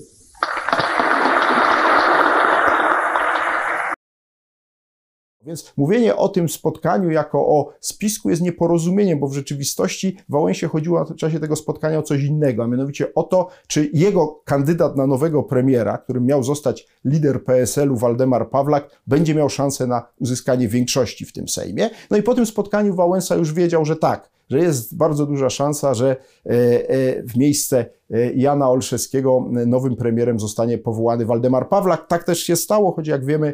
[5.50, 11.06] Więc mówienie o tym spotkaniu jako o spisku jest nieporozumieniem, bo w rzeczywistości Wałęsie chodziło
[11.06, 15.08] w czasie tego spotkania o coś innego, a mianowicie o to, czy jego kandydat na
[15.08, 21.26] nowego premiera, którym miał zostać lider PSL-u Waldemar Pawlak, będzie miał szansę na uzyskanie większości
[21.26, 21.90] w tym Sejmie.
[22.12, 25.94] No i po tym spotkaniu Wałęsa już wiedział, że tak, że jest bardzo duża szansa,
[25.94, 32.08] że e, e, w miejsce e, Jana Olszewskiego nowym premierem zostanie powołany Waldemar Pawlak.
[32.08, 33.54] Tak też się stało, choć jak wiemy,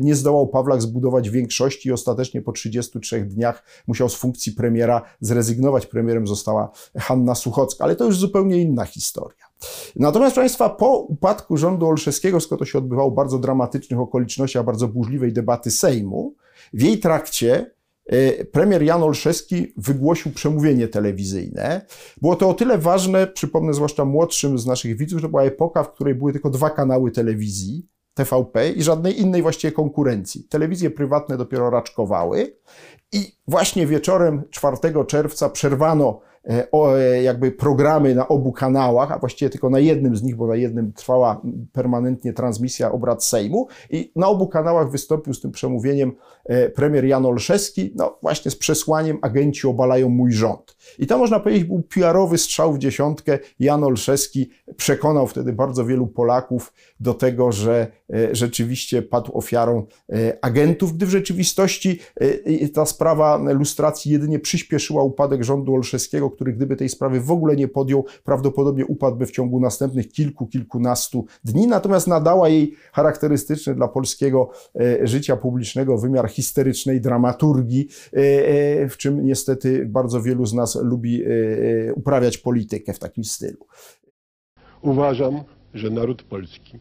[0.00, 5.86] nie zdołał Pawlak zbudować większości i ostatecznie po 33 dniach musiał z funkcji premiera zrezygnować.
[5.86, 9.44] Premierem została Hanna Suchocka, ale to już zupełnie inna historia.
[9.96, 14.64] Natomiast, proszę Państwa, po upadku rządu Olszewskiego, skoro to się odbywało w bardzo dramatycznych okolicznościach,
[14.64, 16.34] bardzo burzliwej debaty Sejmu,
[16.72, 17.74] w jej trakcie
[18.52, 21.86] premier Jan Olszewski wygłosił przemówienie telewizyjne.
[22.20, 25.92] Było to o tyle ważne, przypomnę zwłaszcza młodszym z naszych widzów, że była epoka, w
[25.92, 30.44] której były tylko dwa kanały telewizji, TVP i żadnej innej właściwie konkurencji.
[30.44, 32.56] Telewizje prywatne dopiero raczkowały
[33.12, 36.33] i właśnie wieczorem 4 czerwca przerwano E, e,
[37.22, 40.92] jakby programy na obu kanałach, a właściwie tylko na jednym z nich, bo na jednym
[40.92, 46.12] trwała permanentnie transmisja obrad Sejmu i na obu kanałach wystąpił z tym przemówieniem
[46.44, 50.76] e, premier Jan Olszewski, no właśnie z przesłaniem agenci obalają mój rząd.
[50.98, 53.38] I to można powiedzieć był PR-owy strzał w dziesiątkę.
[53.58, 57.86] Jan Olszewski przekonał wtedy bardzo wielu Polaków do tego, że
[58.32, 59.86] rzeczywiście padł ofiarą
[60.42, 62.00] agentów, gdy w rzeczywistości
[62.74, 67.68] ta sprawa lustracji jedynie przyspieszyła upadek rządu Olszewskiego, który gdyby tej sprawy w ogóle nie
[67.68, 71.66] podjął, prawdopodobnie upadłby w ciągu następnych kilku, kilkunastu dni.
[71.66, 78.96] Natomiast nadała jej charakterystyczny dla polskiego e, życia publicznego wymiar histerycznej dramaturgii, e, e, w
[78.96, 81.22] czym niestety bardzo wielu z nas lubi
[81.94, 83.66] uprawiać politykę w takim stylu.
[84.82, 85.40] Uważam,
[85.74, 86.78] że naród polski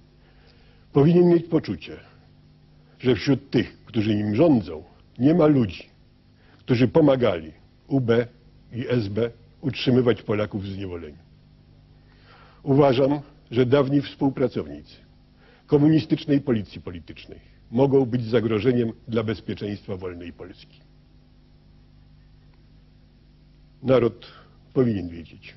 [0.94, 1.98] powinien mieć poczucie,
[3.00, 4.84] że wśród tych, którzy nim rządzą,
[5.20, 5.90] nie ma ludzi,
[6.60, 7.54] którzy pomagali
[7.88, 8.12] UB
[8.72, 9.32] i SB
[9.64, 11.18] utrzymywać Polaków w zniewoleniu.
[12.64, 13.20] Uważam,
[13.52, 14.96] że dawni współpracownicy
[15.68, 17.40] komunistycznej policji politycznej
[17.72, 20.80] mogą być zagrożeniem dla bezpieczeństwa wolnej Polski.
[23.84, 24.28] Naród
[24.74, 25.56] powinien wiedzieć,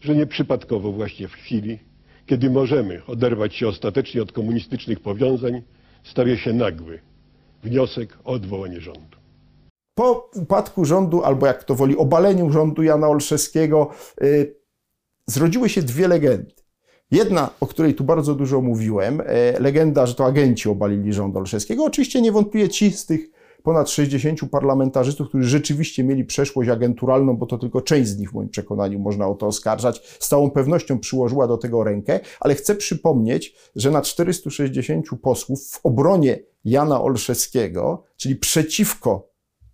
[0.00, 1.78] że nieprzypadkowo właśnie w chwili,
[2.26, 5.62] kiedy możemy oderwać się ostatecznie od komunistycznych powiązań,
[6.02, 7.00] stawia się nagły
[7.62, 9.17] wniosek o odwołanie rządu.
[9.98, 14.56] Po upadku rządu, albo jak to woli, obaleniu rządu Jana Olszewskiego, yy,
[15.26, 16.54] zrodziły się dwie legendy.
[17.10, 21.84] Jedna, o której tu bardzo dużo mówiłem, yy, legenda, że to agenci obalili rząd Olszewskiego.
[21.84, 23.30] Oczywiście niewątpliwie ci z tych
[23.62, 28.34] ponad 60 parlamentarzystów, którzy rzeczywiście mieli przeszłość agenturalną, bo to tylko część z nich w
[28.34, 32.74] moim przekonaniu można o to oskarżać, z całą pewnością przyłożyła do tego rękę, ale chcę
[32.74, 39.28] przypomnieć, że na 460 posłów w obronie Jana Olszewskiego, czyli przeciwko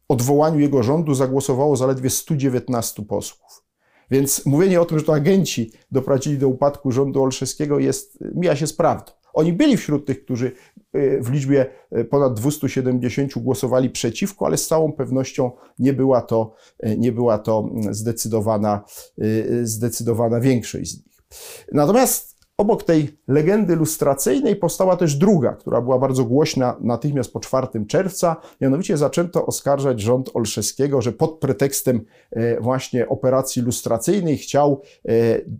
[0.08, 3.64] odwołaniu jego rządu zagłosowało zaledwie 119 posłów.
[4.10, 8.66] Więc mówienie o tym, że to agenci doprowadzili do upadku rządu Olszewskiego jest, mija się
[8.66, 9.12] z prawdą.
[9.34, 10.52] Oni byli wśród tych, którzy
[10.96, 11.66] y, w liczbie
[11.98, 16.54] y, ponad 270 głosowali przeciwko, ale z całą pewnością nie była to,
[16.86, 18.84] y, nie była to zdecydowana,
[19.62, 21.22] zdecydowana większość z nich.
[21.72, 27.66] Natomiast Obok tej legendy lustracyjnej powstała też druga, która była bardzo głośna natychmiast po 4
[27.88, 28.36] czerwca.
[28.60, 35.10] Mianowicie zaczęto oskarżać rząd Olszewskiego, że pod pretekstem e, właśnie operacji lustracyjnej chciał e,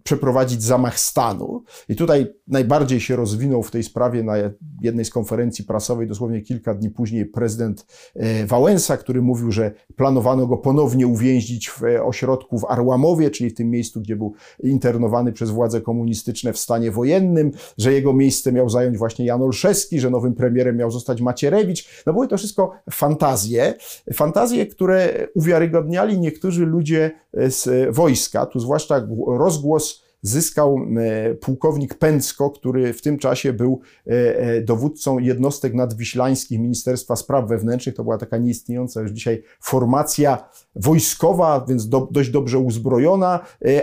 [0.05, 1.63] przeprowadzić zamach stanu.
[1.89, 4.35] I tutaj najbardziej się rozwinął w tej sprawie na
[4.81, 10.47] jednej z konferencji prasowej dosłownie kilka dni później prezydent e, Wałęsa, który mówił, że planowano
[10.47, 15.51] go ponownie uwięzić w ośrodku w Arłamowie, czyli w tym miejscu, gdzie był internowany przez
[15.51, 20.11] władze komunistyczne w stanie stanie wojennym, że jego miejsce miał zająć właśnie Jan Olszewski, że
[20.11, 21.89] nowym premierem miał zostać Macierewicz.
[22.07, 23.75] No były to wszystko fantazje,
[24.13, 32.93] fantazje, które uwiarygodniali niektórzy ludzie z wojska, tu zwłaszcza rozgłos zyskał e, pułkownik Pęcko, który
[32.93, 37.95] w tym czasie był e, e, dowódcą jednostek nadwiślańskich Ministerstwa Spraw Wewnętrznych.
[37.95, 43.41] To była taka nieistniejąca już dzisiaj formacja wojskowa, więc do, dość dobrze uzbrojona,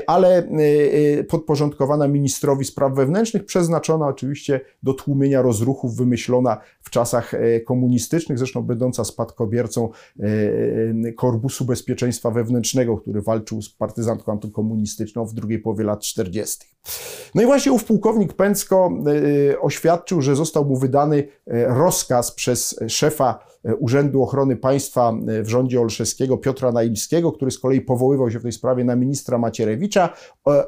[0.08, 0.48] ale
[1.30, 7.32] podporządkowana ministrowi spraw wewnętrznych, przeznaczona oczywiście do tłumienia rozruchów, wymyślona w czasach
[7.66, 9.90] komunistycznych, zresztą będąca spadkobiercą
[11.18, 16.31] Korpusu Bezpieczeństwa Wewnętrznego, który walczył z partyzantką antykomunistyczną w drugiej połowie lat 40.
[16.32, 16.66] 40.
[17.36, 21.28] No i właśnie ów pułkownik Pęcko y, oświadczył, że został mu wydany y,
[21.68, 25.14] rozkaz przez szefa y, Urzędu Ochrony Państwa
[25.44, 29.38] w rządzie Olszewskiego, Piotra Naimskiego, który z kolei powoływał się w tej sprawie na ministra
[29.38, 30.10] Macierewicza,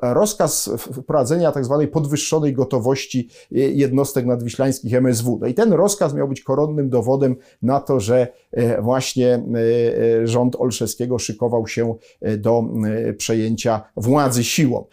[0.01, 1.77] rozkaz wprowadzenia tzw.
[1.81, 5.39] Tak podwyższonej gotowości jednostek nadwiślańskich MSW.
[5.41, 8.27] No i ten rozkaz miał być koronnym dowodem na to, że
[8.81, 9.43] właśnie
[10.23, 11.95] rząd Olszewskiego szykował się
[12.37, 12.63] do
[13.17, 14.85] przejęcia władzy siłą.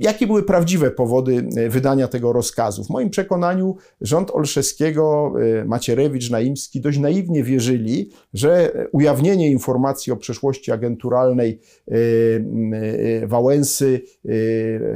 [0.00, 2.84] Jakie były prawdziwe powody e, wydania tego rozkazu?
[2.84, 10.16] W moim przekonaniu rząd Olszewskiego, e, Macierewicz, Naimski dość naiwnie wierzyli, że ujawnienie informacji o
[10.16, 14.00] przeszłości agenturalnej e, Wałęsy,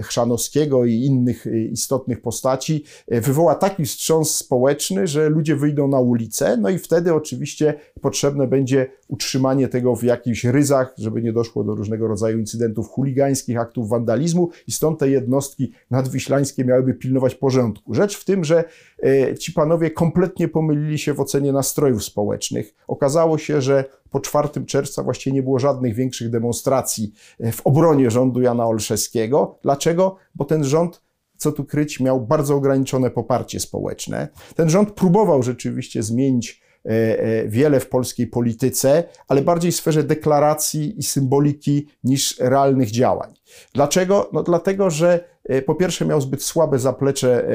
[0.03, 6.69] Chrzanowskiego i innych istotnych postaci wywoła taki wstrząs społeczny, że ludzie wyjdą na ulicę, no
[6.69, 12.09] i wtedy oczywiście potrzebne będzie utrzymanie tego w jakichś ryzach, żeby nie doszło do różnego
[12.09, 17.95] rodzaju incydentów chuligańskich, aktów wandalizmu i stąd te jednostki nadwiślańskie miałyby pilnować porządku.
[17.95, 18.65] Rzecz w tym, że
[19.03, 22.75] e, ci panowie kompletnie pomylili się w ocenie nastrojów społecznych.
[22.89, 28.11] Okazało się, że po 4 czerwca właściwie nie było żadnych większych demonstracji e, w obronie
[28.11, 29.59] rządu Jana Olszewskiego.
[29.63, 30.17] Dlaczego?
[30.35, 34.29] Bo ten rząd co tu kryć, miał bardzo ograniczone poparcie społeczne.
[34.57, 36.63] Ten rząd próbował rzeczywiście zmienić
[37.47, 43.35] wiele w polskiej polityce, ale bardziej w sferze deklaracji i symboliki niż realnych działań.
[43.75, 44.31] Dlaczego?
[44.33, 47.49] No dlatego, że e, po pierwsze miał zbyt słabe zaplecze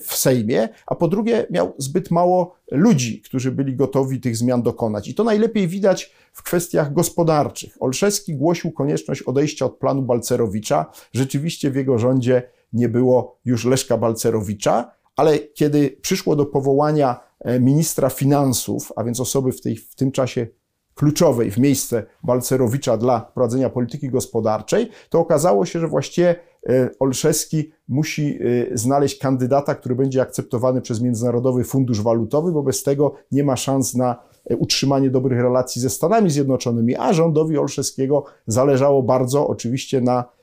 [0.00, 5.08] w Sejmie, a po drugie miał zbyt mało ludzi, którzy byli gotowi tych zmian dokonać.
[5.08, 7.76] I to najlepiej widać w kwestiach gospodarczych.
[7.80, 10.86] Olszewski głosił konieczność odejścia od planu Balcerowicza.
[11.12, 17.33] Rzeczywiście w jego rządzie nie było już Leszka Balcerowicza, ale kiedy przyszło do powołania e,
[17.60, 20.46] ministra finansów, a więc osoby w, tej, w tym czasie
[20.94, 26.36] kluczowej w miejsce Balcerowicza dla prowadzenia polityki gospodarczej, to okazało się, że właściwie
[26.68, 28.38] e, Olszewski musi
[28.72, 33.56] e, znaleźć kandydata, który będzie akceptowany przez Międzynarodowy Fundusz Walutowy, bo bez tego nie ma
[33.56, 34.16] szans na
[34.58, 40.33] utrzymanie dobrych relacji ze Stanami Zjednoczonymi, a rządowi Olszewskiego zależało bardzo oczywiście na E,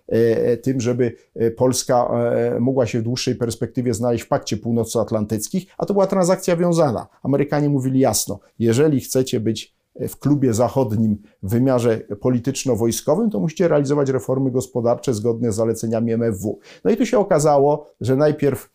[0.62, 5.86] tym, żeby e, Polska e, mogła się w dłuższej perspektywie znaleźć w pakcie północnoatlantyckich, a
[5.86, 7.08] to była transakcja wiązana.
[7.24, 9.76] Amerykanie mówili jasno, jeżeli chcecie być
[10.10, 16.60] w klubie zachodnim w wymiarze polityczno-wojskowym, to musicie realizować reformy gospodarcze zgodne z zaleceniami MFW.
[16.84, 18.70] No i tu się okazało, że najpierw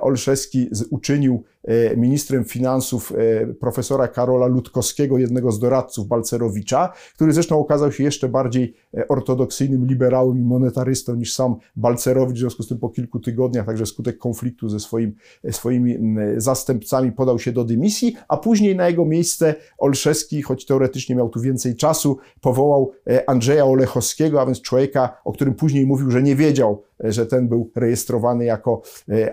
[0.00, 1.57] Olszewski uczynił E,
[1.96, 8.28] ministrem finansów e, profesora Karola Ludkowskiego, jednego z doradców Balcerowicza, który zresztą okazał się jeszcze
[8.28, 13.20] bardziej e, ortodoksyjnym liberałem i monetarystą niż sam Balcerowicz, w związku z tym po kilku
[13.20, 15.14] tygodniach, także wskutek konfliktu ze swoim,
[15.50, 15.98] swoimi
[16.36, 21.40] zastępcami podał się do dymisji, a później na jego miejsce Olszewski, choć teoretycznie miał tu
[21.40, 22.92] więcej czasu, powołał
[23.26, 27.70] Andrzeja Olechowskiego, a więc człowieka, o którym później mówił, że nie wiedział, że ten był
[27.76, 28.82] rejestrowany jako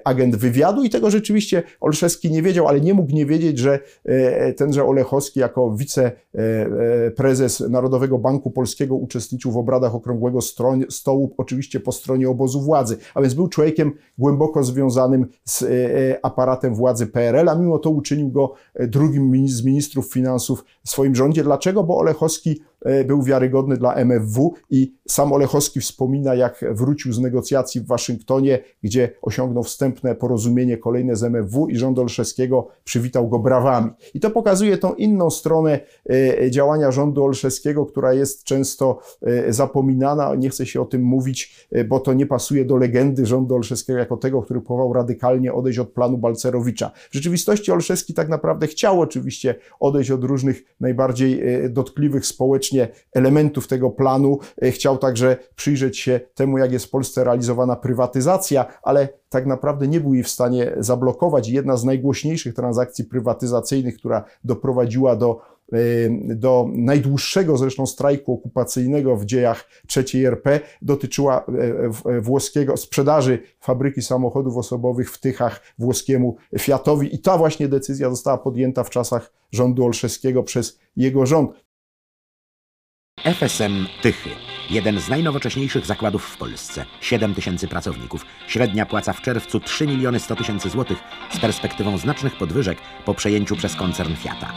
[0.03, 4.53] agent wywiadu i tego rzeczywiście Olszewski Nie wiedział, ale nie mógł nie wiedzieć, że e,
[4.53, 10.39] tenże Olechowski jako wiceprezes Narodowego Banku Polskiego uczestniczył w obradach Okrągłego
[10.89, 16.25] Stołu, oczywiście po stronie obozu władzy, a więc był człowiekiem głęboko związanym z e, e,
[16.25, 21.43] aparatem władzy PRL, a mimo to uczynił go drugim z ministrów finansów w swoim rządzie.
[21.43, 21.83] Dlaczego?
[21.83, 22.74] Bo Olechowski E,
[23.05, 29.09] był wiarygodny dla MFW i sam Olechowski wspomina, jak wrócił z negocjacji w Waszyngtonie, gdzie
[29.21, 33.91] osiągnął wstępne porozumienie kolejne z MFW i rząd Olszewskiego przywitał go brawami.
[34.13, 35.79] I to pokazuje tą inną stronę
[36.09, 40.35] e, działania rządu Olszewskiego, która jest często e, zapominana.
[40.35, 44.17] Nie chce się o tym mówić, bo to nie pasuje do legendy rządu Olszewskiego jako
[44.17, 46.91] tego, który próbował radykalnie odejść od planu Balcerowicza.
[47.09, 52.74] W rzeczywistości Olszewski tak naprawdę chciał oczywiście odejść od różnych najbardziej dotkliwych społecznie
[53.13, 54.39] elementów tego planu.
[54.61, 59.87] E, chciał także przyjrzeć się temu, jak jest w Polsce realizowana prywatyzacja, ale tak naprawdę
[59.87, 61.49] nie był jej w stanie zablokować.
[61.49, 65.77] Jedna z najgłośniejszych transakcji prywatyzacyjnych, która doprowadziła do e,
[66.35, 71.45] do najdłuższego zresztą strajku okupacyjnego w dziejach III RP dotyczyła
[72.05, 78.37] e, włoskiego sprzedaży fabryki samochodów osobowych w Tychach włoskiemu Fiatowi i ta właśnie decyzja została
[78.37, 81.51] podjęta w czasach rządu Olszewskiego przez jego rząd.
[83.25, 84.29] FSM Tychy.
[84.69, 86.85] Jeden z najnowocześniejszych zakładów w Polsce.
[87.01, 88.25] 7 tysięcy pracowników.
[88.47, 90.97] Średnia płaca w czerwcu 3 miliony 100 tysięcy złotych
[91.33, 94.53] z perspektywą znacznych podwyżek po przejęciu przez koncern Fiata.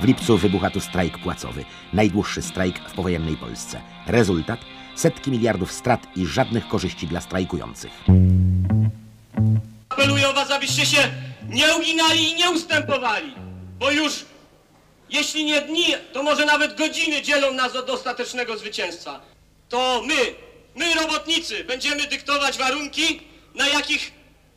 [0.00, 1.64] W lipcu wybucha tu strajk płacowy.
[1.92, 3.80] Najdłuższy strajk w powojennej Polsce.
[4.06, 4.60] Rezultat?
[4.96, 7.92] Setki miliardów strat i żadnych korzyści dla strajkujących.
[9.88, 10.98] Apeluję o was, abyście się
[11.48, 13.34] nie uginali i nie ustępowali,
[13.78, 14.24] bo już
[15.10, 19.20] jeśli nie dni, to może nawet godziny dzielą nas od ostatecznego zwycięstwa.
[19.68, 20.34] To my,
[20.74, 23.20] my robotnicy, będziemy dyktować warunki,
[23.54, 24.12] na jakich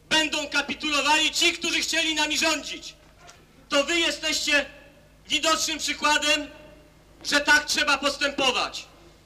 [0.09, 2.93] będą kapitulowali ci, którzy chcieli nami rządzić.
[3.69, 4.65] To wy jesteście
[5.27, 6.47] widocznym przykładem,
[7.23, 8.85] że tak trzeba postępować,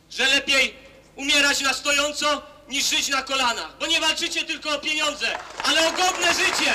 [0.09, 0.73] że lepiej
[1.15, 5.27] umierać na stojąco niż żyć na kolanach, bo nie walczycie tylko o pieniądze,
[5.63, 6.73] ale o godne życie.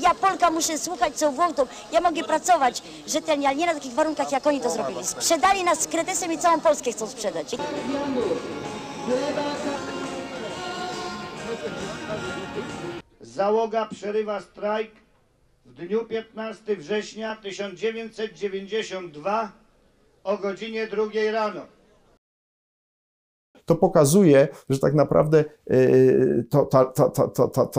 [0.00, 1.66] Ja Polka muszę słuchać co Włochtą.
[1.92, 5.06] Ja mogę pracować rzetelnie, ale nie na takich warunkach jak oni to zrobili.
[5.06, 7.56] Sprzedali nas z kretesem i całą Polskę chcą sprzedać.
[13.20, 14.90] Załoga przerywa strajk
[15.66, 19.52] w dniu 15 września 1992
[20.24, 21.77] o godzinie 2 rano.
[23.68, 26.64] To pokazuje, że tak naprawdę yy, to,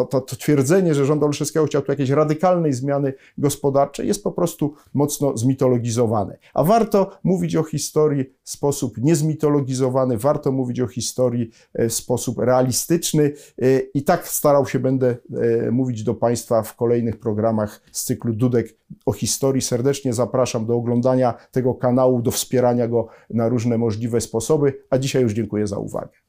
[0.05, 5.37] to twierdzenie, że rząd Olszewskiego chciał tu jakiejś radykalnej zmiany gospodarczej, jest po prostu mocno
[5.37, 6.37] zmitologizowane.
[6.53, 13.33] A warto mówić o historii w sposób niezmitologizowany, warto mówić o historii w sposób realistyczny
[13.57, 18.33] yy, i tak starał się będę yy, mówić do Państwa w kolejnych programach z cyklu
[18.33, 18.75] Dudek
[19.05, 19.61] o historii.
[19.61, 25.23] Serdecznie zapraszam do oglądania tego kanału, do wspierania go na różne możliwe sposoby, a dzisiaj
[25.23, 26.28] już dziękuję za o Wagner.